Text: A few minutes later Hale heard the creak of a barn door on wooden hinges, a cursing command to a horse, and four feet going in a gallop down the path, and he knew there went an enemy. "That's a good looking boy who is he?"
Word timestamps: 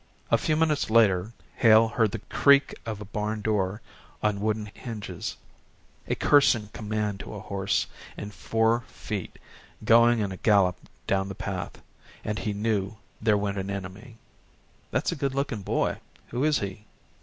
A 0.31 0.37
few 0.39 0.55
minutes 0.57 0.89
later 0.89 1.31
Hale 1.57 1.89
heard 1.89 2.09
the 2.09 2.17
creak 2.25 2.73
of 2.87 2.99
a 3.01 3.05
barn 3.05 3.41
door 3.41 3.83
on 4.23 4.41
wooden 4.41 4.65
hinges, 4.65 5.37
a 6.07 6.15
cursing 6.15 6.69
command 6.69 7.19
to 7.19 7.35
a 7.35 7.39
horse, 7.39 7.85
and 8.17 8.33
four 8.33 8.79
feet 8.87 9.37
going 9.85 10.17
in 10.17 10.31
a 10.31 10.37
gallop 10.37 10.77
down 11.05 11.27
the 11.29 11.35
path, 11.35 11.79
and 12.23 12.39
he 12.39 12.51
knew 12.51 12.97
there 13.21 13.37
went 13.37 13.59
an 13.59 13.69
enemy. 13.69 14.17
"That's 14.89 15.11
a 15.11 15.15
good 15.15 15.35
looking 15.35 15.61
boy 15.61 15.97
who 16.29 16.43
is 16.43 16.57
he?" 16.57 16.85